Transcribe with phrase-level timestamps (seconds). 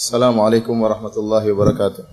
[0.00, 2.04] السلام عليكم ورحمة الله وبركاته.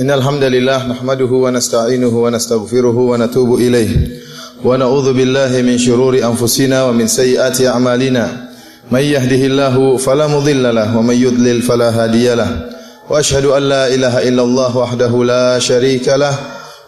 [0.00, 3.92] إن الحمد لله نحمده ونستعينه ونستغفره ونتوب إليه.
[4.64, 8.24] ونعوذ بالله من شرور أنفسنا ومن سيئات أعمالنا.
[8.92, 12.50] من يهده الله فلا مضل له ومن يضلل فلا هادي له.
[13.10, 16.34] وأشهد أن لا إله إلا الله وحده لا شريك له.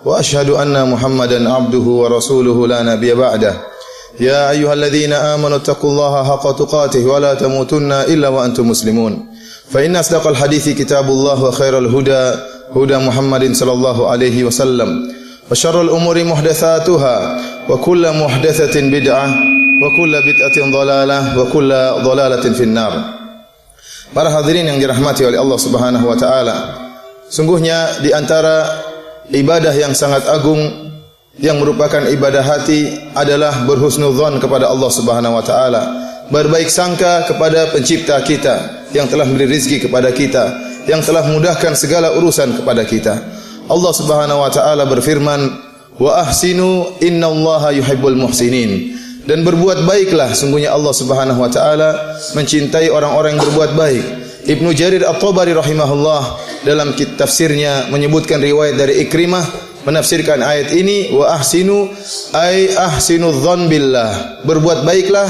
[0.04, 3.71] وأشهد أن محمدا عبده ورسوله لا نبي بعده.
[4.20, 9.26] يا أيها الذين آمنوا اتقوا الله حق تقاته ولا تموتن إلا وأنتم مسلمون
[9.70, 12.34] فإن أصدق الحديث كتاب الله وخير الهدى
[12.76, 15.12] هدى محمد صلى الله عليه وسلم
[15.50, 19.28] وشر الأمور محدثاتها وكل محدثة بدعة
[19.82, 21.70] وكل بدعة ضلالة وكل
[22.04, 22.92] ضلالة في النار
[24.12, 26.56] Para hadirin yang dirahmati oleh Allah Subhanahu wa taala.
[27.32, 28.68] Sungguhnya di antara
[29.32, 30.91] ibadah yang sangat agung
[31.40, 35.82] yang merupakan ibadah hati adalah berhusnudzon kepada Allah Subhanahu wa taala,
[36.28, 40.44] berbaik sangka kepada pencipta kita yang telah memberi rezeki kepada kita,
[40.84, 43.14] yang telah memudahkan segala urusan kepada kita.
[43.64, 45.40] Allah Subhanahu wa taala berfirman,
[45.96, 53.38] "Wa ahsinu innallaha yuhibbul muhsinin." Dan berbuat baiklah sungguhnya Allah Subhanahu wa taala mencintai orang-orang
[53.38, 54.04] yang berbuat baik.
[54.42, 56.22] Ibnu Jarir At-Tabari rahimahullah
[56.66, 61.90] dalam kitab tafsirnya menyebutkan riwayat dari Ikrimah menafsirkan ayat ini wa ahsinu
[62.34, 64.42] ay ahsinu dzan billah.
[64.46, 65.28] Berbuat baiklah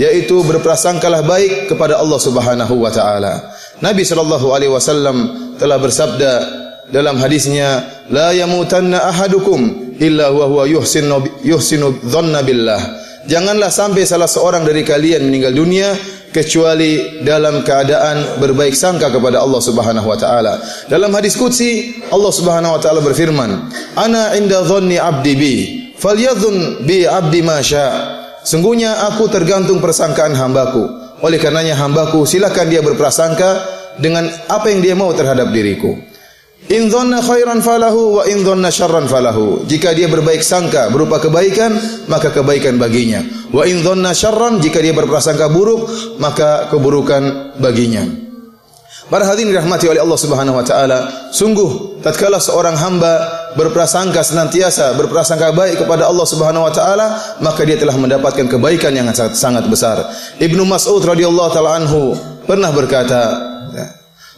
[0.00, 3.52] yaitu berprasangkalah baik kepada Allah Subhanahu wa taala.
[3.80, 5.16] Nabi sallallahu alaihi wasallam
[5.56, 6.32] telah bersabda
[6.88, 12.80] dalam hadisnya la yamutanna ahadukum illa huwa huwa yuhsinu yuhsinu dhanna billah.
[13.28, 15.92] Janganlah sampai salah seorang dari kalian meninggal dunia
[16.30, 20.58] kecuali dalam keadaan berbaik sangka kepada Allah Subhanahu wa taala.
[20.86, 25.54] Dalam hadis qudsi Allah Subhanahu wa taala berfirman, "Ana inda dhanni 'abdi bi,
[25.98, 27.58] falyadhun bi 'abdi ma
[28.40, 30.88] Sungguhnya aku tergantung persangkaan hambaku.
[31.20, 33.60] Oleh karenanya hambaku silakan dia berprasangka
[34.00, 36.09] dengan apa yang dia mau terhadap diriku.
[36.68, 39.64] In dhanna khairan falahu wa in dhanna syarran falahu.
[39.64, 41.72] Jika dia berbaik sangka berupa kebaikan,
[42.06, 43.24] maka kebaikan baginya.
[43.48, 45.88] Wa in dhanna syarran jika dia berprasangka buruk,
[46.20, 48.04] maka keburukan baginya.
[49.10, 50.98] Para hadirin dirahmati oleh Allah Subhanahu wa taala,
[51.34, 53.26] sungguh tatkala seorang hamba
[53.58, 59.10] berprasangka senantiasa berprasangka baik kepada Allah Subhanahu wa taala, maka dia telah mendapatkan kebaikan yang
[59.10, 60.06] sangat, sangat besar.
[60.38, 62.14] Ibnu Mas'ud radhiyallahu taala anhu
[62.46, 63.34] pernah berkata,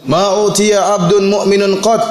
[0.03, 2.03] Ma utiya abdun mu'minun qad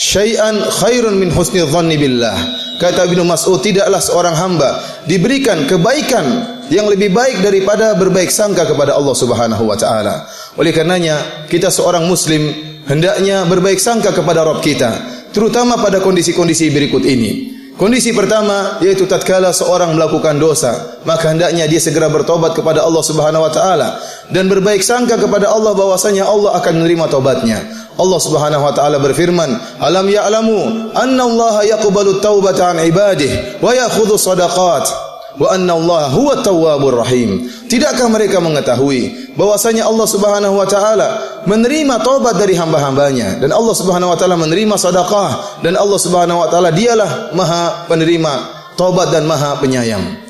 [0.00, 2.36] syai'an khairun min husni dhanni billah.
[2.80, 6.26] Kata Ibnu Mas'ud, tidaklah seorang hamba diberikan kebaikan
[6.74, 10.26] yang lebih baik daripada berbaik sangka kepada Allah Subhanahu wa taala.
[10.58, 12.50] Oleh karenanya, kita seorang muslim
[12.90, 14.90] hendaknya berbaik sangka kepada Rabb kita,
[15.30, 17.53] terutama pada kondisi-kondisi berikut ini.
[17.74, 23.42] Kondisi pertama yaitu tatkala seorang melakukan dosa, maka hendaknya dia segera bertobat kepada Allah Subhanahu
[23.42, 23.98] wa taala
[24.30, 27.58] dan berbaik sangka kepada Allah bahwasanya Allah akan menerima tobatnya.
[27.98, 30.58] Allah Subhanahu wa taala berfirman, "Alam ya'lamu
[30.94, 37.50] anna Allah yaqbalu taubata an ibadihi wa ya'khudhu sadaqat?" Wa anna Allah huwa tawwabur rahim.
[37.66, 41.08] Tidakkah mereka mengetahui bahwasanya Allah Subhanahu wa taala
[41.46, 46.48] menerima taubat dari hamba-hambanya dan Allah Subhanahu wa taala menerima sedekah dan Allah Subhanahu wa
[46.48, 48.32] taala dialah Maha penerima
[48.78, 50.22] taubat dan Maha penyayang.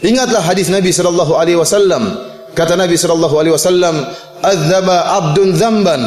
[0.00, 2.16] Ingatlah hadis Nabi sallallahu alaihi wasallam.
[2.56, 3.94] Kata Nabi sallallahu alaihi wasallam,
[4.40, 6.02] "Adzaba 'abdun dzamban,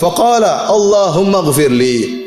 [0.00, 2.24] faqala Allahumma ighfirli."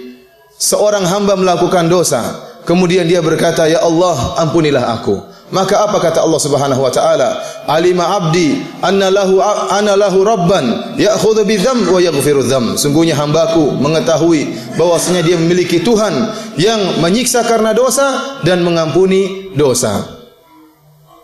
[0.57, 2.21] Seorang hamba melakukan dosa,
[2.65, 7.39] kemudian dia berkata, "Ya Allah, ampunilah aku." Maka apa kata Allah Subhanahu wa taala?
[7.71, 9.39] Alima abdi anna lahu
[9.71, 12.75] ana lahu rabban ya'khudhu bi dzam wa yaghfiru dzam.
[12.75, 20.19] Sungguhnya hambaku mengetahui bahwasanya dia memiliki Tuhan yang menyiksa karena dosa dan mengampuni dosa.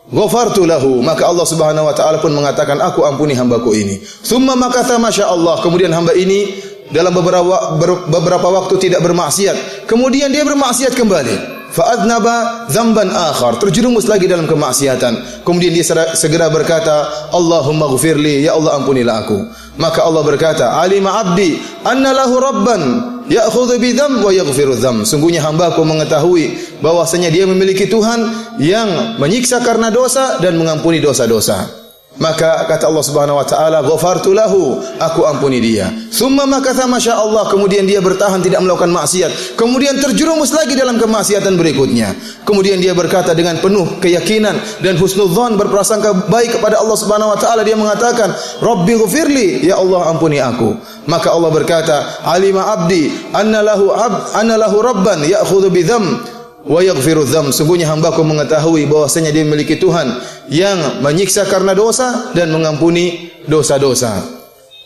[0.08, 4.00] Ghafartu lahu maka Allah Subhanahu wa taala pun mengatakan aku ampuni hambaku ini.
[4.08, 6.64] Summa makatha masya Allah kemudian hamba ini
[6.96, 7.76] dalam beberapa
[8.08, 9.84] beberapa waktu tidak bermaksiat.
[9.84, 13.58] Kemudian dia bermaksiat kembali fa'adnaba dzamban akhar.
[13.58, 15.42] Terjerumus lagi dalam kemaksiatan.
[15.42, 15.84] Kemudian dia
[16.14, 19.40] segera berkata Allahumma ghfirli ya Allah ampunilah aku.
[19.82, 22.82] Maka Allah berkata alima abdi anna lahu rabban
[23.26, 28.22] ya'khudhu bi dzam wa yaghfiru dzam sungguhnya hambaku mengetahui bahwasanya dia memiliki Tuhan
[28.62, 31.83] yang menyiksa karena dosa dan mengampuni dosa-dosa
[32.22, 35.90] maka kata Allah Subhanahu wa taala, "Ghafartu lahu," aku ampuni dia.
[36.14, 39.58] Summa makatha masya Allah, kemudian dia bertahan tidak melakukan maksiat.
[39.58, 42.14] Kemudian terjerumus lagi dalam kemaksiatan berikutnya.
[42.46, 44.54] Kemudian dia berkata dengan penuh keyakinan
[44.86, 48.30] dan husnudzon berprasangka baik kepada Allah Subhanahu wa taala dia mengatakan,
[48.62, 50.78] "Rabbi ghfirli," ya Allah ampuni aku.
[51.10, 51.96] Maka Allah berkata,
[52.30, 55.82] "Alima abdi anna ab anna rabban ya'khudhu bi
[56.64, 60.16] wa yaghfiru dzam sungguhnya hambaku mengetahui bahwasanya dia memiliki Tuhan
[60.48, 64.24] yang menyiksa karena dosa dan mengampuni dosa-dosa.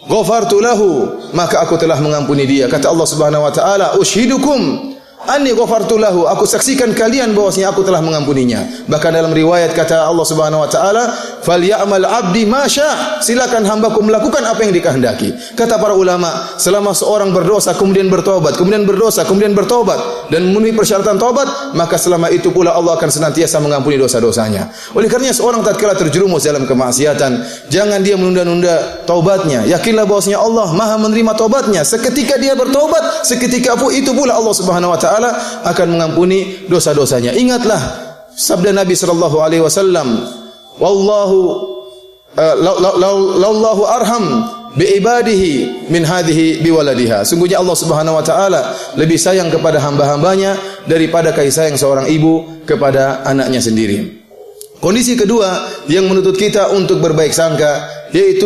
[0.08, 2.72] Ghafartu lahu, maka aku telah mengampuni dia.
[2.72, 4.96] Kata Allah Subhanahu wa taala, "Ushidukum
[5.28, 8.64] Anni ghafartu lahu, aku saksikan kalian bahwasanya aku telah mengampuninya.
[8.88, 11.04] Bahkan dalam riwayat kata Allah Subhanahu wa taala,
[11.44, 12.64] "Falyamal 'abdi ma
[13.18, 15.36] Silakan hambaku melakukan apa yang dikehendaki.
[15.58, 21.18] Kata para ulama, selama seorang berdosa kemudian bertobat, kemudian berdosa, kemudian bertobat dan memenuhi persyaratan
[21.20, 24.70] tobat, maka selama itu pula Allah akan senantiasa mengampuni dosa-dosanya.
[24.94, 27.32] Oleh karenanya seorang tatkala terjerumus dalam kemaksiatan,
[27.68, 29.66] jangan dia menunda-nunda taubatnya.
[29.66, 31.82] Yakinlah bahwasanya Allah Maha menerima taubatnya.
[31.82, 35.34] Seketika dia bertobat, seketika itu pula Allah Subhanahu wa taala taala
[35.66, 37.34] akan mengampuni dosa-dosanya.
[37.34, 37.82] Ingatlah
[38.38, 40.30] sabda Nabi sallallahu alaihi wasallam,
[40.78, 41.66] "Wallahu
[42.38, 44.26] uh, arham
[44.78, 48.62] bi ibadihi min hadhihi bi waladiha." Sungguhnya Allah Subhanahu wa taala
[48.94, 54.22] lebih sayang kepada hamba-hambanya daripada kasih sayang seorang ibu kepada anaknya sendiri.
[54.78, 58.46] Kondisi kedua yang menuntut kita untuk berbaik sangka yaitu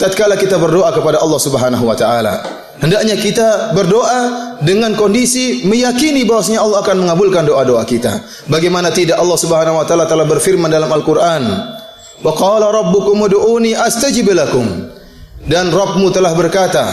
[0.00, 2.64] tatkala kita berdoa kepada Allah Subhanahu wa taala.
[2.76, 4.20] Hendaknya kita berdoa
[4.60, 8.20] dengan kondisi meyakini bahwasanya Allah akan mengabulkan doa-doa kita.
[8.52, 11.44] Bagaimana tidak Allah Subhanahu wa taala telah berfirman dalam Al-Qur'an,
[12.20, 14.92] "Wa qala rabbukum ud'uni astajib lakum."
[15.48, 16.84] Dan Rabbmu telah berkata,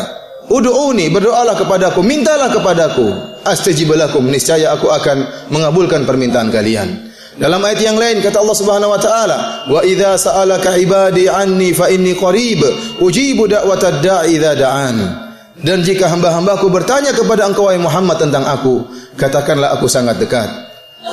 [0.47, 3.07] "Ud'uni, berdoalah kepadaku, mintalah kepadaku,
[3.43, 8.93] astajib lakum, niscaya aku akan mengabulkan permintaan kalian." Dalam ayat yang lain kata Allah Subhanahu
[8.93, 9.37] wa taala,
[9.67, 12.63] "Wa idza sa'alaka ibadi anni fa inni qarib,
[13.03, 15.22] ujibu da'watad da'i idza da'an."
[15.59, 18.89] Dan jika hamba-hambaku bertanya kepada engkau wahai Muhammad tentang aku,
[19.19, 20.49] katakanlah aku sangat dekat.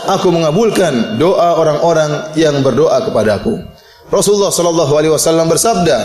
[0.09, 3.61] Aku mengabulkan doa orang-orang yang berdoa kepadaku.
[4.09, 5.99] Rasulullah sallallahu alaihi wasallam bersabda,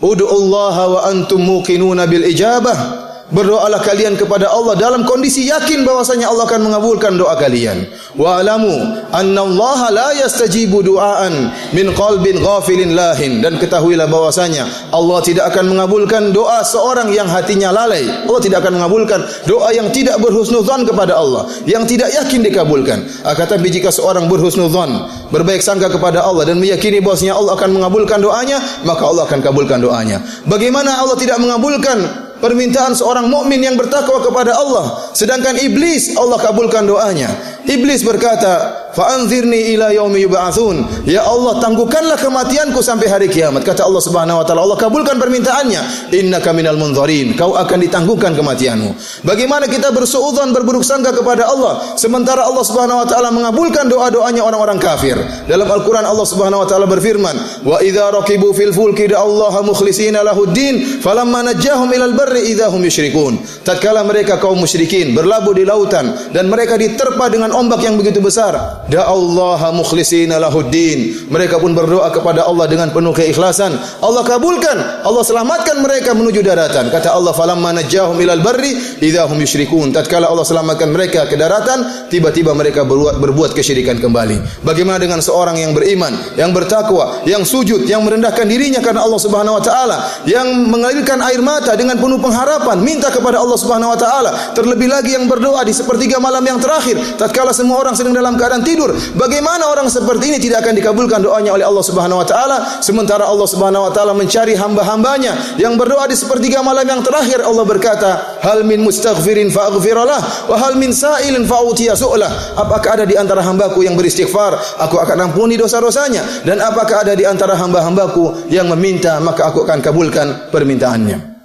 [0.00, 6.32] "Ud'u Allah wa antum muqinuna bil ijabah." Berdoalah kalian kepada Allah dalam kondisi yakin bahwasanya
[6.32, 7.84] Allah akan mengabulkan doa kalian.
[8.16, 8.72] Wa alamu
[9.12, 14.64] anna Allah la yastajibu du'aan min qalbin ghafilin lahin dan ketahuilah bahwasanya
[14.96, 18.08] Allah tidak akan mengabulkan doa seorang yang hatinya lalai.
[18.08, 23.04] Allah tidak akan mengabulkan doa yang tidak berhusnudzon kepada Allah, yang tidak yakin dikabulkan.
[23.28, 28.20] Akan tetapi jika seorang berhusnudzon, berbaik sangka kepada Allah dan meyakini bahwasanya Allah akan mengabulkan
[28.20, 30.20] doanya, maka Allah akan kabulkan doanya.
[30.44, 35.12] Bagaimana Allah tidak mengabulkan permintaan seorang mukmin yang bertakwa kepada Allah.
[35.14, 37.30] Sedangkan iblis Allah kabulkan doanya.
[37.68, 43.86] Iblis berkata fa anzirni ila yaumi yub'atsun ya Allah tangguhkanlah kematianku sampai hari kiamat kata
[43.86, 44.64] Allah Subhanahu wa taala.
[44.64, 46.10] Allah kabulkan permintaannya.
[46.16, 47.36] Innaka minal munzarin.
[47.38, 49.22] Kau akan ditangguhkan kematianmu.
[49.22, 54.80] Bagaimana kita bersuudzon berburuk sangka kepada Allah sementara Allah Subhanahu wa taala mengabulkan doa-doanya orang-orang
[54.80, 55.14] kafir.
[55.46, 57.36] Dalam Al-Qur'an Allah Subhanahu wa taala berfirman
[57.68, 63.38] wa idza raqibu fil fulki da Allah mukhlisina lahuddin falamma najjahum ilal barri idahum yusyrikun.
[63.62, 68.87] Tatkala mereka kaum musyrikin berlabuh di lautan dan mereka diterpa dengan ombak yang begitu besar,
[68.88, 71.28] da Allah mukhlisina lahuddin.
[71.28, 73.76] Mereka pun berdoa kepada Allah dengan penuh keikhlasan.
[74.00, 76.88] Allah kabulkan, Allah selamatkan mereka menuju daratan.
[76.88, 78.72] Kata Allah, "Falamma najjahum ilal barri
[79.04, 84.64] idahum yusyrikun." Tatkala Allah selamatkan mereka ke daratan, tiba-tiba mereka berbuat, berbuat kesyirikan kembali.
[84.64, 89.60] Bagaimana dengan seorang yang beriman, yang bertakwa, yang sujud, yang merendahkan dirinya karena Allah Subhanahu
[89.60, 94.30] wa taala, yang mengalirkan air mata dengan penuh pengharapan, minta kepada Allah Subhanahu wa taala.
[94.56, 98.64] Terlebih lagi yang berdoa di sepertiga malam yang terakhir, tatkala semua orang sedang dalam keadaan
[98.64, 98.77] tidur.
[99.18, 103.48] Bagaimana orang seperti ini tidak akan dikabulkan doanya oleh Allah Subhanahu wa taala sementara Allah
[103.50, 108.62] Subhanahu wa taala mencari hamba-hambanya yang berdoa di sepertiga malam yang terakhir Allah berkata, "Hal
[108.62, 113.98] min mustaghfirin fa'ghfiralah wa hal min sa'ilin fa'utiya su'lah." Apakah ada di antara hambaku yang
[113.98, 119.66] beristighfar, aku akan ampuni dosa-dosanya dan apakah ada di antara hamba-hambaku yang meminta, maka aku
[119.66, 121.38] akan kabulkan permintaannya.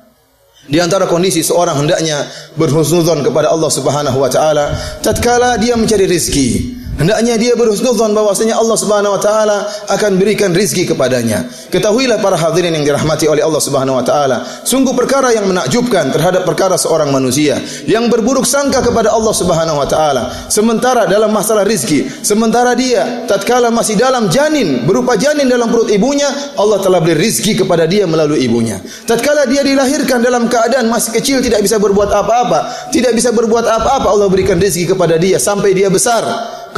[0.64, 2.24] Di antara kondisi seorang hendaknya
[2.56, 4.72] berhusnuzon kepada Allah Subhanahu wa taala
[5.04, 6.83] tatkala dia mencari rezeki.
[6.94, 11.42] Hendaknya dia berhusnuzon bahwasanya Allah Subhanahu wa taala akan berikan rizki kepadanya.
[11.74, 16.46] Ketahuilah para hadirin yang dirahmati oleh Allah Subhanahu wa taala, sungguh perkara yang menakjubkan terhadap
[16.46, 17.58] perkara seorang manusia
[17.90, 20.30] yang berburuk sangka kepada Allah Subhanahu wa taala.
[20.54, 26.30] Sementara dalam masalah rizki, sementara dia tatkala masih dalam janin, berupa janin dalam perut ibunya,
[26.62, 28.78] Allah telah beri rizki kepada dia melalui ibunya.
[29.10, 34.14] Tatkala dia dilahirkan dalam keadaan masih kecil tidak bisa berbuat apa-apa, tidak bisa berbuat apa-apa,
[34.14, 36.22] Allah berikan rizki kepada dia sampai dia besar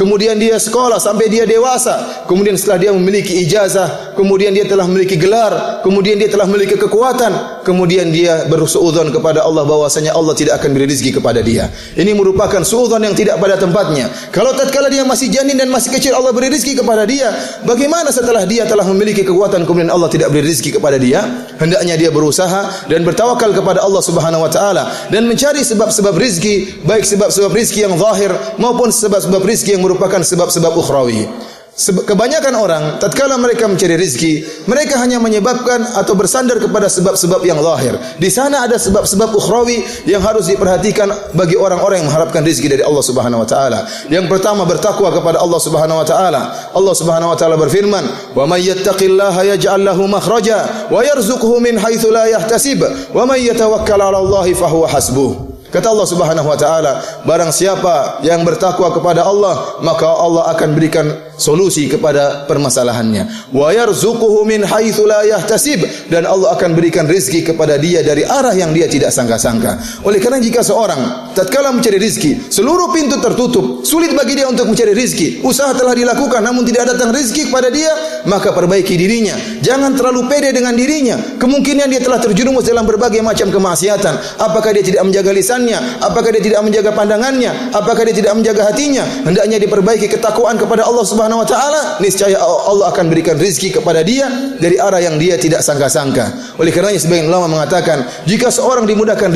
[0.06, 5.18] kemudian dia sekolah sampai dia dewasa, kemudian setelah dia memiliki ijazah, kemudian dia telah memiliki
[5.18, 10.78] gelar, kemudian dia telah memiliki kekuatan, kemudian dia bersuudzon kepada Allah bahwasanya Allah tidak akan
[10.78, 11.74] beri rezeki kepada dia.
[11.98, 14.06] Ini merupakan suudzon yang tidak pada tempatnya.
[14.30, 17.34] Kalau tatkala dia masih janin dan masih kecil Allah beri rezeki kepada dia,
[17.66, 21.26] bagaimana setelah dia telah memiliki kekuatan kemudian Allah tidak beri rezeki kepada dia?
[21.58, 27.02] Hendaknya dia berusaha dan bertawakal kepada Allah Subhanahu wa taala dan mencari sebab-sebab rezeki, baik
[27.02, 28.30] sebab-sebab rezeki yang zahir
[28.62, 31.28] maupun sebab-sebab rezeki yang merupakan sebab-sebab ukhrawi.
[31.76, 37.92] Kebanyakan orang tatkala mereka mencari rizki, mereka hanya menyebabkan atau bersandar kepada sebab-sebab yang lahir.
[38.16, 43.04] Di sana ada sebab-sebab ukhrawi yang harus diperhatikan bagi orang-orang yang mengharapkan rizki dari Allah
[43.04, 43.84] Subhanahu wa taala.
[44.08, 46.42] Yang pertama bertakwa kepada Allah Subhanahu wa taala.
[46.72, 52.08] Allah Subhanahu wa taala berfirman, "Wa may yattaqillaha yaj'al lahu makhraja wa yarzuqhu min haitsu
[52.08, 52.80] la yahtasib,
[53.12, 55.45] wa may yatawakkal 'ala Allah fahuwa hasbuh."
[55.76, 61.04] Kata Allah Subhanahu wa taala, barang siapa yang bertakwa kepada Allah, maka Allah akan berikan
[61.40, 63.52] solusi kepada permasalahannya.
[63.56, 68.52] Wa yarzuquhu min haitsu la yahtasib dan Allah akan berikan rizki kepada dia dari arah
[68.52, 70.04] yang dia tidak sangka-sangka.
[70.06, 74.94] Oleh karena jika seorang tatkala mencari rizki, seluruh pintu tertutup, sulit bagi dia untuk mencari
[74.94, 75.42] rizki.
[75.42, 77.90] Usaha telah dilakukan namun tidak datang rizki kepada dia,
[78.28, 79.34] maka perbaiki dirinya.
[79.64, 81.16] Jangan terlalu pede dengan dirinya.
[81.42, 84.38] Kemungkinan dia telah terjerumus dalam berbagai macam kemaksiatan.
[84.38, 88.68] Apakah dia tidak menjaga lisan lisannya, apakah dia tidak menjaga pandangannya, apakah dia tidak menjaga
[88.68, 93.34] hatinya, hendaknya diperbaiki ketakwaan kepada Allah Subhanahu wa taala, niscaya Allah akan berikan
[93.74, 94.30] kepada dia
[94.62, 96.54] dari arah yang dia tidak sangka-sangka.
[96.62, 99.34] Oleh karenanya sebagian ulama mengatakan, jika seorang dimudahkan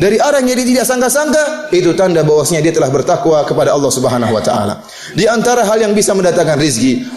[0.00, 4.32] dari arah yang dia tidak sangka-sangka, itu tanda bahwasanya dia telah bertakwa kepada Allah Subhanahu
[4.32, 4.80] wa taala.
[5.12, 6.56] Di antara hal yang bisa mendatangkan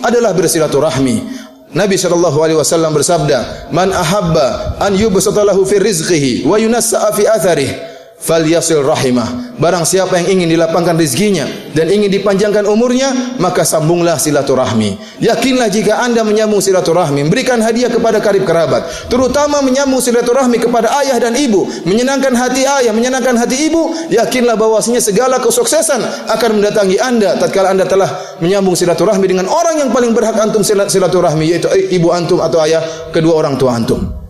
[0.04, 1.48] adalah bersilaturahmi.
[1.72, 7.24] Nabi sallallahu alaihi wasallam bersabda, "Man ahabba an yubsata lahu fi rizqihi wa yunassa fi
[7.24, 7.91] atharihi"
[8.22, 9.58] falyasil rahimah.
[9.58, 15.22] Barang siapa yang ingin dilapangkan rezekinya dan ingin dipanjangkan umurnya, maka sambunglah silaturahmi.
[15.22, 21.18] Yakinlah jika Anda menyambung silaturahmi, berikan hadiah kepada karib kerabat, terutama menyambung silaturahmi kepada ayah
[21.18, 27.38] dan ibu, menyenangkan hati ayah, menyenangkan hati ibu, yakinlah bahwasanya segala kesuksesan akan mendatangi Anda
[27.38, 32.42] tatkala Anda telah menyambung silaturahmi dengan orang yang paling berhak antum silaturahmi yaitu ibu antum
[32.42, 32.82] atau ayah
[33.14, 34.21] kedua orang tua antum.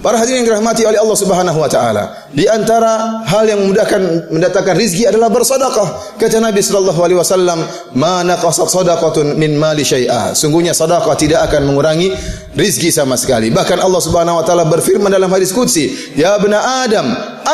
[0.00, 4.72] Para hadirin yang dirahmati oleh Allah Subhanahu wa taala, di antara hal yang memudahkan mendatangkan
[4.80, 6.16] rizki adalah bersedekah.
[6.16, 7.60] Kata Nabi sallallahu alaihi wasallam,
[8.00, 12.16] "Ma naqasat shadaqatun min mali syai'a." Sungguhnya sedekah tidak akan mengurangi
[12.56, 13.52] rizki sama sekali.
[13.52, 17.04] Bahkan Allah Subhanahu wa taala berfirman dalam hadis qudsi, "Ya bena Adam,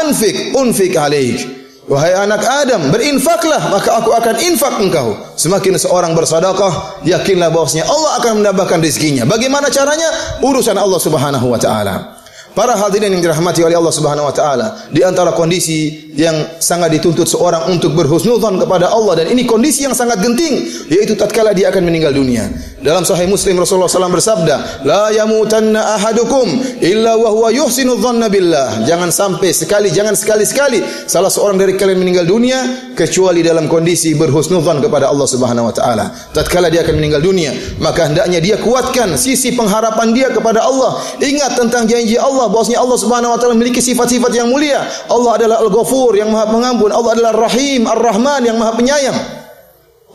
[0.06, 1.42] anfik unfik alaik."
[1.90, 5.18] Wahai anak Adam, berinfaklah maka aku akan infak engkau.
[5.34, 9.26] Semakin seorang bersedekah, yakinlah bahwasanya Allah akan menambahkan rezekinya.
[9.26, 10.38] Bagaimana caranya?
[10.46, 12.15] Urusan Allah Subhanahu wa taala.
[12.56, 17.28] Para hadirin yang dirahmati oleh Allah Subhanahu wa taala, di antara kondisi yang sangat dituntut
[17.28, 21.85] seorang untuk berhusnudzon kepada Allah dan ini kondisi yang sangat genting yaitu tatkala dia akan
[21.85, 22.49] meninggal dunia.
[22.80, 26.46] Dalam sahih Muslim Rasulullah SAW bersabda, "La yamutanna ahadukum
[26.80, 31.99] illa wa huwa yuhsinu dhanna billah." Jangan sampai sekali, jangan sekali-sekali salah seorang dari kalian
[31.99, 36.14] meninggal dunia kecuali dalam kondisi berhusnudzon kepada Allah Subhanahu wa taala.
[36.30, 37.50] Tatkala dia akan meninggal dunia,
[37.82, 41.02] maka hendaknya dia kuatkan sisi pengharapan dia kepada Allah.
[41.18, 44.87] Ingat tentang janji Allah bahwasanya Allah Subhanahu wa taala memiliki sifat-sifat yang mulia.
[45.11, 49.18] Allah adalah Al-Ghafur yang Maha Pengampun, Allah adalah Rahim, Ar-Rahman yang Maha Penyayang.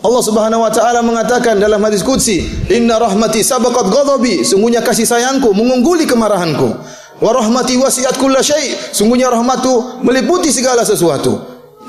[0.01, 2.41] Allah Subhanahu wa taala mengatakan dalam hadis qudsi,
[2.73, 6.73] "Inna rahmati sabaqat ghadabi." Sungguhnya kasih sayangku mengungguli kemarahanku.
[7.21, 8.97] Wa rahmati wasi'at kullasyai.
[8.97, 11.37] Sungguhnya rahmatku meliputi segala sesuatu.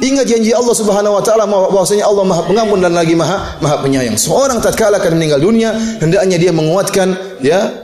[0.03, 4.21] Ingat janji Allah Subhanahu wa taala bahwasanya Allah Maha Pengampun dan lagi Maha Maha Penyayang.
[4.21, 7.82] Seorang tatkala akan meninggal dunia, hendaknya dia menguatkan ya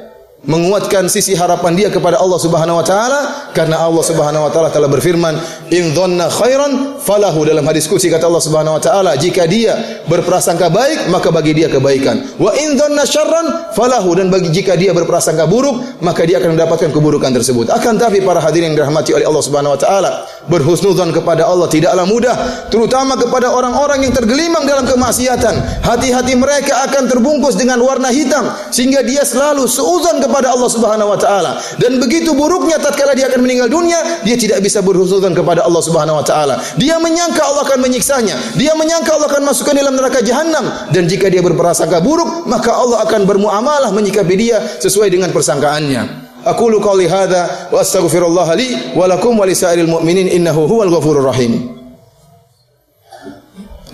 [0.48, 4.88] menguatkan sisi harapan dia kepada Allah Subhanahu wa taala karena Allah Subhanahu wa taala telah
[4.88, 5.36] berfirman
[5.68, 7.44] in dhanna khairan falahu.
[7.44, 9.76] Dalam hadis qudsi kata Allah Subhanahu wa taala jika dia
[10.08, 12.40] berprasangka baik maka bagi dia kebaikan.
[12.40, 14.16] Wa in dhanna syarran falahu.
[14.16, 17.68] Dan bagi jika dia berprasangka buruk maka dia akan mendapatkan keburukan tersebut.
[17.68, 20.10] Akan tapi para hadirin yang dirahmati oleh Allah Subhanahu wa taala
[20.48, 22.36] berhusnudzon kepada Allah tidaklah mudah
[22.72, 25.84] terutama kepada orang-orang yang tergelimang dalam kemaksiatan.
[25.84, 31.18] Hati-hati mereka akan terbungkus dengan warna hitam sehingga dia selalu seuzon kepada Allah Subhanahu wa
[31.18, 31.58] taala.
[31.82, 36.22] Dan begitu buruknya tatkala dia akan meninggal dunia dia tidak bisa berhusnudzon kepada Allah Subhanahu
[36.22, 36.62] wa taala.
[36.78, 38.38] Dia menyangka Allah akan menyiksanya.
[38.54, 40.64] Dia menyangka Allah akan masukkan dalam neraka jahanam
[40.94, 46.30] dan jika dia berprasangka buruk maka Allah akan bermuamalah menyikapi dia sesuai dengan persangkaannya.
[46.46, 51.78] Aqulu qawli hadza wa astaghfirullah li wa lakum wa lisairil mu'minin innahu huwal ghafurur rahim.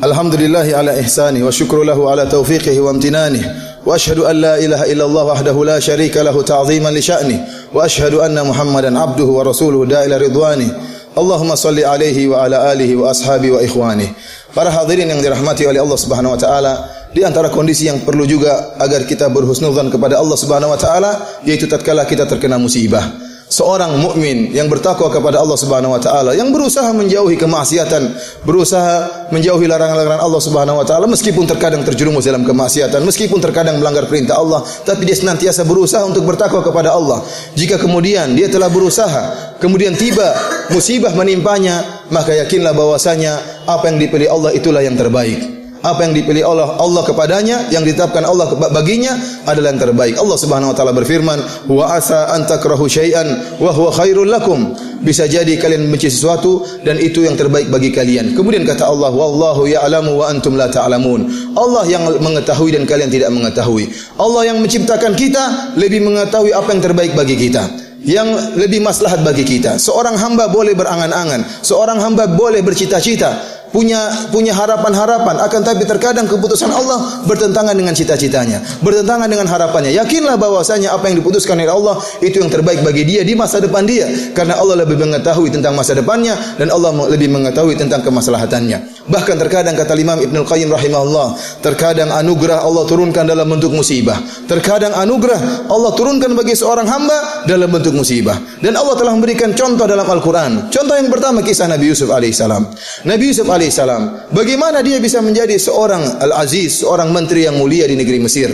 [0.05, 5.25] Alhamdulillah ala ihsani wa syukru lahu ala wa amtinanihi واشهد ان لا اله الا الله
[5.25, 10.71] وحده لا شريك له تعظيما لشانه واشهد ان محمدا عبده ورسوله دا إلى رضوانه
[11.19, 14.09] اللهم صل عليه وعلى اله واصحابه واخوانه
[14.55, 16.73] Para hadirin yang dirahmati oleh Allah Subhanahu wa taala,
[17.11, 21.67] di antara kondisi yang perlu juga agar kita berhusnudzan kepada Allah Subhanahu wa taala yaitu
[21.67, 23.03] tatkala kita terkena musibah
[23.49, 28.03] seorang mukmin yang bertakwa kepada Allah Subhanahu wa taala yang berusaha menjauhi kemaksiatan,
[28.43, 34.09] berusaha menjauhi larangan-larangan Allah Subhanahu wa taala meskipun terkadang terjerumus dalam kemaksiatan, meskipun terkadang melanggar
[34.11, 37.23] perintah Allah, tapi dia senantiasa berusaha untuk bertakwa kepada Allah.
[37.57, 40.35] Jika kemudian dia telah berusaha, kemudian tiba
[40.73, 45.64] musibah menimpanya, maka yakinlah bahwasanya apa yang dipilih Allah itulah yang terbaik.
[45.85, 49.13] Apa yang dipilih Allah Allah kepadanya, yang ditetapkan Allah baginya
[49.45, 50.17] adalah yang terbaik.
[50.17, 54.73] Allah Subhanahu wa taala berfirman, "Wa asa an takrahu syai'an wa huwa khairul lakum."
[55.05, 58.33] Bisa jadi kalian membenci sesuatu dan itu yang terbaik bagi kalian.
[58.33, 63.29] Kemudian kata Allah, "Wallahu ya'lamu wa antum la ta'lamun." Allah yang mengetahui dan kalian tidak
[63.29, 63.93] mengetahui.
[64.17, 68.29] Allah yang menciptakan kita lebih mengetahui apa yang terbaik bagi kita yang
[68.61, 69.81] lebih maslahat bagi kita.
[69.81, 73.33] Seorang hamba boleh berangan-angan, seorang hamba boleh bercita-cita,
[73.75, 75.43] punya punya harapan-harapan.
[75.43, 79.91] Akan tapi terkadang keputusan Allah bertentangan dengan cita-citanya bertentangan dengan harapannya.
[79.97, 83.83] Yakinlah bahwasanya apa yang diputuskan oleh Allah itu yang terbaik bagi dia di masa depan
[83.89, 84.07] dia.
[84.37, 89.09] Karena Allah lebih mengetahui tentang masa depannya dan Allah lebih mengetahui tentang kemaslahatannya.
[89.09, 94.17] Bahkan terkadang kata Imam Ibnu Qayyim rahimahullah terkadang anugerah Allah turunkan dalam bentuk musibah.
[94.45, 98.37] Terkadang anugerah Allah turunkan bagi seorang hamba dalam bentuk musibah.
[98.61, 100.73] Dan Allah telah memberikan contoh dalam Al-Qur'an.
[100.73, 102.63] Contoh yang pertama kisah Nabi Yusuf alaihissalam.
[103.09, 104.31] Nabi Yusuf alaihissalam alaihissalam.
[104.37, 108.53] Bagaimana dia bisa menjadi seorang al-aziz, seorang menteri yang mulia di negeri Mesir?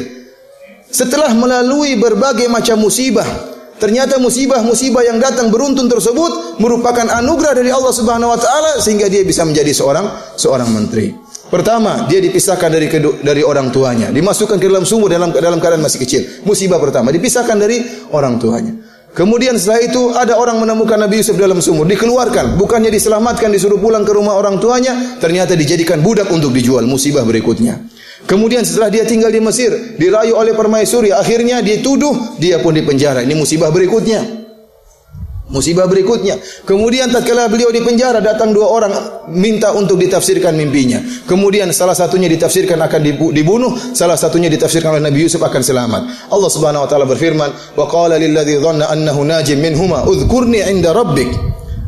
[0.90, 3.26] Setelah melalui berbagai macam musibah,
[3.78, 9.22] ternyata musibah-musibah yang datang beruntun tersebut merupakan anugerah dari Allah Subhanahu wa taala sehingga dia
[9.26, 10.06] bisa menjadi seorang
[10.38, 11.14] seorang menteri.
[11.50, 12.86] Pertama, dia dipisahkan dari
[13.26, 16.22] dari orang tuanya, dimasukkan ke dalam sumur dalam dalam keadaan masih kecil.
[16.46, 17.82] Musibah pertama, dipisahkan dari
[18.14, 18.70] orang tuanya.
[19.10, 24.06] Kemudian setelah itu ada orang menemukan Nabi Yusuf dalam sumur, dikeluarkan, bukannya diselamatkan disuruh pulang
[24.06, 27.82] ke rumah orang tuanya, ternyata dijadikan budak untuk dijual, musibah berikutnya.
[28.30, 33.26] Kemudian setelah dia tinggal di Mesir, dirayu oleh permaisuri, akhirnya dituduh, dia pun dipenjara.
[33.26, 34.39] Ini musibah berikutnya.
[35.50, 36.38] Musibah berikutnya.
[36.62, 38.92] Kemudian tatkala beliau di penjara datang dua orang
[39.35, 41.02] minta untuk ditafsirkan mimpinya.
[41.26, 43.00] Kemudian salah satunya ditafsirkan akan
[43.35, 46.30] dibunuh, salah satunya ditafsirkan oleh Nabi Yusuf akan selamat.
[46.30, 50.95] Allah Subhanahu wa taala berfirman, "Wa qala lil ladzi dhanna annahu najim minhuma udhkurni 'inda
[50.95, 51.35] rabbik."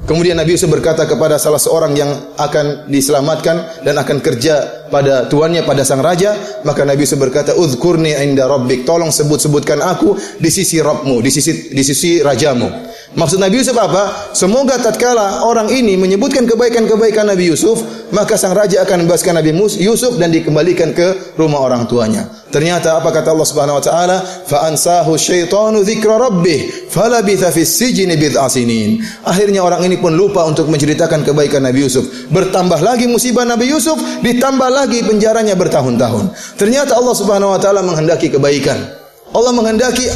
[0.02, 5.62] Kemudian Nabi Yusuf berkata kepada salah seorang yang akan diselamatkan dan akan kerja pada tuannya
[5.62, 6.34] pada sang raja,
[6.66, 11.70] maka Nabi Yusuf berkata, "Udhkurni 'inda rabbik." Tolong sebut-sebutkan aku di sisi Rabbmu, di sisi
[11.70, 12.91] di sisi rajamu.
[13.12, 14.32] Maksud Nabi Yusuf apa?
[14.32, 19.52] Semoga tatkala orang ini menyebutkan kebaikan-kebaikan Nabi Yusuf, maka sang raja akan membebaskan Nabi
[19.84, 22.24] Yusuf dan dikembalikan ke rumah orang tuanya.
[22.48, 24.16] Ternyata apa kata Allah Subhanahu wa taala?
[24.24, 29.04] Fa ansahu syaitanu dzikra rabbih falabitha fis sijni bid'a sinin.
[29.28, 32.32] Akhirnya orang ini pun lupa untuk menceritakan kebaikan Nabi Yusuf.
[32.32, 36.56] Bertambah lagi musibah Nabi Yusuf, ditambah lagi penjaranya bertahun-tahun.
[36.56, 38.80] Ternyata Allah Subhanahu wa taala menghendaki kebaikan.
[39.36, 40.08] Allah menghendaki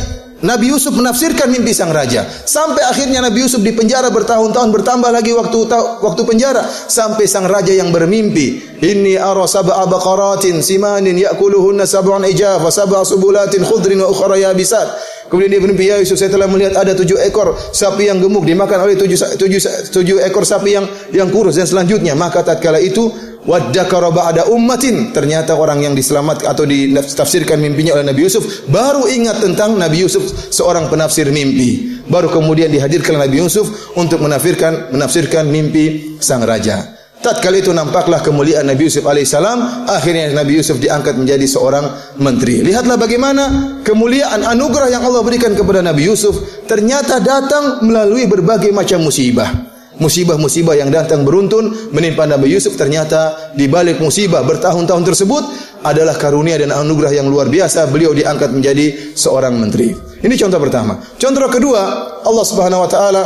[0.47, 2.23] Nabi Yusuf menafsirkan mimpi sang raja.
[2.47, 5.59] Sampai akhirnya Nabi Yusuf di penjara bertahun-tahun bertambah lagi waktu
[5.99, 12.63] waktu penjara sampai sang raja yang bermimpi, "Inni ara sab'a baqaratin simanin ya'kuluhunna sab'un ijaf
[12.63, 16.79] wa sab'a subulatin khudrin wa ukhra yabisat." Kemudian dia bermimpi, "Ya Yusuf, saya telah melihat
[16.79, 19.59] ada tujuh ekor sapi yang gemuk dimakan oleh tujuh, tujuh,
[19.91, 23.11] tujuh ekor sapi yang yang kurus dan selanjutnya." Maka tatkala itu
[23.47, 25.15] Wadakara ba'da ummatin.
[25.15, 30.51] Ternyata orang yang diselamatkan atau ditafsirkan mimpinya oleh Nabi Yusuf baru ingat tentang Nabi Yusuf
[30.51, 32.03] seorang penafsir mimpi.
[32.11, 36.99] Baru kemudian dihadirkan Nabi Yusuf untuk menafsirkan menafsirkan mimpi sang raja.
[37.17, 39.89] Tatkala itu nampaklah kemuliaan Nabi Yusuf alaihissalam.
[39.91, 42.63] Akhirnya Nabi Yusuf diangkat menjadi seorang menteri.
[42.63, 43.43] Lihatlah bagaimana
[43.83, 49.66] kemuliaan anugerah yang Allah berikan kepada Nabi Yusuf ternyata datang melalui berbagai macam musibah
[49.97, 55.43] musibah-musibah yang datang beruntun menimpa Nabi Yusuf ternyata di balik musibah bertahun-tahun tersebut
[55.85, 59.95] adalah karunia dan anugerah yang luar biasa beliau diangkat menjadi seorang menteri.
[60.21, 60.99] Ini contoh pertama.
[61.17, 61.83] Contoh kedua,
[62.25, 63.25] Allah Subhanahu wa taala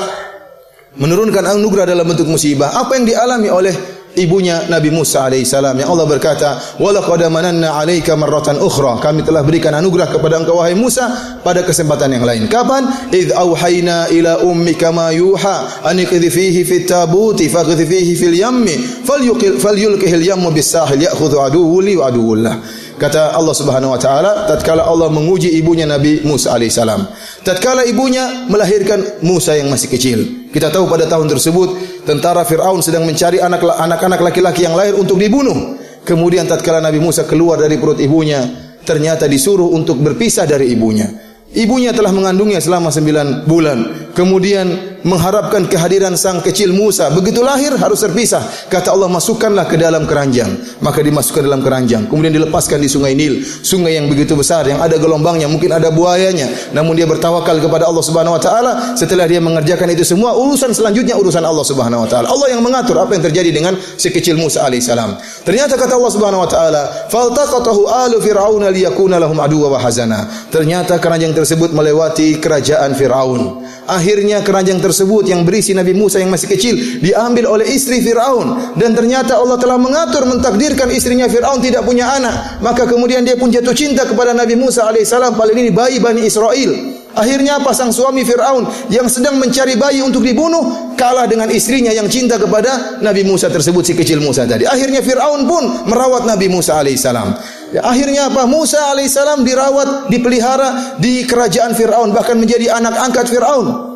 [0.99, 2.75] menurunkan anugerah dalam bentuk musibah.
[2.75, 3.75] Apa yang dialami oleh
[4.21, 9.73] ibunya Nabi Musa alaihissalam yang Allah berkata walaqad mananna 'alaika marratan ukhra kami telah berikan
[9.73, 15.09] anugerah kepada engkau wahai Musa pada kesempatan yang lain kapan id auhayna ila ummika ma
[15.11, 18.77] yuha an fihi fit tabuti faghdi fihi fil yammi
[19.09, 22.57] falyuqil falyulqihil yammu bis sahil ya'khudhu aduwwu li wa aduwwullah
[23.01, 27.09] Kata Allah Subhanahu wa taala tatkala Allah menguji ibunya Nabi Musa alaihissalam.
[27.41, 30.40] Tatkala ibunya melahirkan Musa yang masih kecil.
[30.51, 35.79] Kita tahu pada tahun tersebut tentara Firaun sedang mencari anak-anak laki-laki yang lahir untuk dibunuh.
[36.03, 38.43] Kemudian tatkala Nabi Musa keluar dari perut ibunya,
[38.83, 41.07] ternyata disuruh untuk berpisah dari ibunya.
[41.51, 43.79] Ibunya telah mengandungnya selama sembilan bulan.
[44.15, 47.09] Kemudian mengharapkan kehadiran sang kecil Musa.
[47.13, 48.45] Begitu lahir harus terpisah.
[48.69, 50.81] Kata Allah masukkanlah ke dalam keranjang.
[50.85, 52.07] Maka dimasukkan dalam keranjang.
[52.07, 53.41] Kemudian dilepaskan di sungai Nil.
[53.43, 55.49] Sungai yang begitu besar yang ada gelombangnya.
[55.49, 56.73] Mungkin ada buayanya.
[56.77, 58.73] Namun dia bertawakal kepada Allah subhanahu wa ta'ala.
[58.97, 60.37] Setelah dia mengerjakan itu semua.
[60.37, 62.27] Urusan selanjutnya urusan Allah subhanahu wa ta'ala.
[62.29, 65.17] Allah yang mengatur apa yang terjadi dengan si kecil Musa alaihissalam.
[65.49, 66.83] Ternyata kata Allah subhanahu wa ta'ala.
[67.09, 70.29] Faltaqatahu alu fir'auna liyakuna lahum aduwa wa hazana.
[70.53, 73.65] Ternyata keranjang tersebut melewati kerajaan Fir'aun.
[73.91, 78.75] Akhirnya keranjang tersebut tersebut yang berisi Nabi Musa yang masih kecil diambil oleh istri Firaun
[78.75, 83.55] dan ternyata Allah telah mengatur mentakdirkan istrinya Firaun tidak punya anak maka kemudian dia pun
[83.55, 88.71] jatuh cinta kepada Nabi Musa alaihissalam paling ini bayi Bani Israel Akhirnya pasang suami Fir'aun
[88.87, 93.83] yang sedang mencari bayi untuk dibunuh kalah dengan istrinya yang cinta kepada Nabi Musa tersebut
[93.83, 94.63] si kecil Musa tadi.
[94.63, 97.35] Akhirnya Fir'aun pun merawat Nabi Musa alaihissalam.
[97.75, 98.47] Ya, akhirnya apa?
[98.47, 103.90] Musa alaihissalam dirawat, dipelihara di kerajaan Fir'aun bahkan menjadi anak angkat Fir'aun.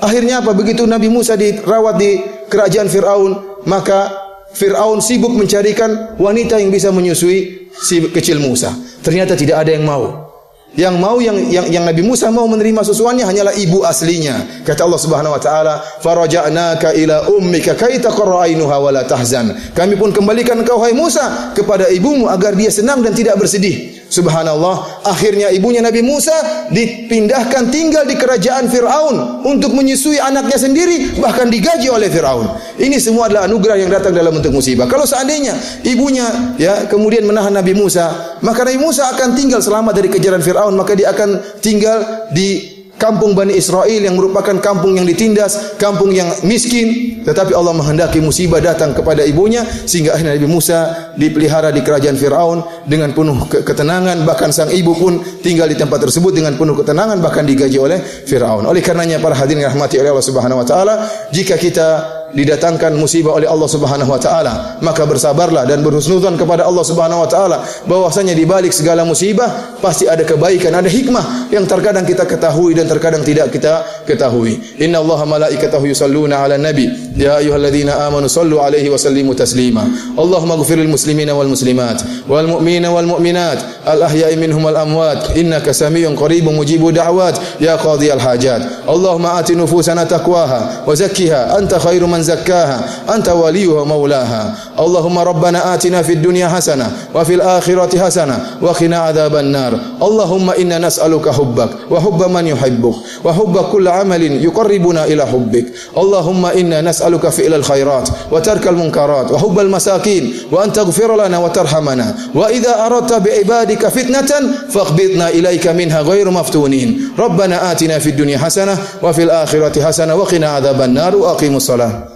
[0.00, 0.56] Akhirnya apa?
[0.56, 3.32] Begitu Nabi Musa dirawat di kerajaan Fir'aun,
[3.68, 4.08] maka
[4.56, 8.72] Fir'aun sibuk mencarikan wanita yang bisa menyusui si kecil Musa.
[9.04, 10.29] Ternyata tidak ada yang mau.
[10.78, 14.62] Yang mau yang yang, yang Nabi Musa mau menerima susuannya hanyalah ibu aslinya.
[14.62, 19.98] Kata Allah Subhanahu wa taala, "Faraja'naka ila ummika kay taqarra ainuha wa la tahzan." Kami
[19.98, 24.00] pun kembalikan engkau hai Musa kepada ibumu agar dia senang dan tidak bersedih.
[24.10, 26.34] Subhanallah, akhirnya ibunya Nabi Musa
[26.74, 32.50] dipindahkan tinggal di kerajaan Firaun untuk menyusui anaknya sendiri bahkan digaji oleh Firaun.
[32.74, 34.90] Ini semua adalah anugerah yang datang dalam bentuk musibah.
[34.90, 35.54] Kalau seandainya
[35.86, 36.26] ibunya
[36.58, 40.92] ya kemudian menahan Nabi Musa, maka Nabi Musa akan tinggal selamat dari kejaran Firaun, maka
[40.92, 47.20] dia akan tinggal di kampung Bani Israel yang merupakan kampung yang ditindas, kampung yang miskin,
[47.24, 50.78] tetapi Allah menghendaki musibah datang kepada ibunya sehingga akhirnya Nabi Musa
[51.16, 56.36] dipelihara di kerajaan Firaun dengan penuh ketenangan, bahkan sang ibu pun tinggal di tempat tersebut
[56.36, 58.68] dengan penuh ketenangan bahkan digaji oleh Firaun.
[58.68, 60.94] Oleh karenanya para hadirin rahmati oleh Allah Subhanahu wa taala,
[61.32, 66.84] jika kita didatangkan musibah oleh Allah Subhanahu wa taala, maka bersabarlah dan berhusnudzon kepada Allah
[66.86, 72.06] Subhanahu wa taala bahwasanya di balik segala musibah pasti ada kebaikan, ada hikmah yang terkadang
[72.06, 74.58] kita ketahui dan terkadang tidak kita ketahui.
[74.78, 76.86] Inna Allah malaikatahu yusalluna ala nabi
[77.18, 79.84] ya ayyuhalladzina amanu sallu alaihi wa sallimu taslima.
[80.14, 85.34] Allahumma ighfir lil muslimina wal muslimat wal mu'minina wal mu'minat al ahya'i minhum wal amwat
[85.34, 88.86] innaka samiyyun qaribun mujibu da'wat ya qadhiyal hajat.
[88.86, 94.54] Allahumma ati nufusana taqwaha wa zakkiha anta khairu man من زكاها أنت وليها ومولاها.
[94.78, 99.72] اللهم ربنا آتنا في الدنيا حسنة وفي الآخرة حسنة وقنا عذاب النار.
[100.02, 105.66] اللهم إنا نسألك حبك وحب من يحبك وحب كل عمل يقربنا إلى حبك.
[105.96, 112.14] اللهم إنا نسألك فعل الخيرات وترك المنكرات وحب المساكين وأن تغفر لنا وترحمنا.
[112.34, 114.30] وإذا أردت بعبادك فتنة
[114.70, 117.16] فاقبضنا إليك منها غير مفتونين.
[117.18, 122.09] ربنا آتنا في الدنيا حسنة وفي الآخرة حسنة وقنا عذاب النار وأقيموا الصلاة.